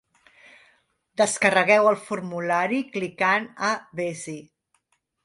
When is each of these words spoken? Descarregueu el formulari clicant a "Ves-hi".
Descarregueu 1.21 1.89
el 1.89 1.99
formulari 2.07 2.79
clicant 2.97 3.47
a 3.69 3.71
"Ves-hi". 4.01 4.35